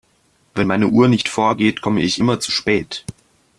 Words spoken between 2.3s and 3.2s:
zu spät.